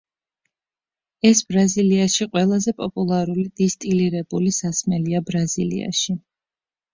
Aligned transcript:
ეს 1.31 1.41
ბრაზილიაში 1.51 2.27
ყველაზე 2.37 2.73
პოპულარული 2.79 3.45
დისტილირებული 3.61 4.55
სასმელია 4.61 5.23
ბრაზილიაში. 5.29 6.19